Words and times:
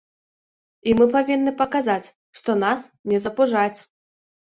І 0.89 0.93
мы 0.99 1.05
павінны 1.15 1.51
паказаць, 1.59 2.07
што 2.39 2.55
нас 2.63 2.87
не 3.13 3.21
запужаць. 3.27 3.79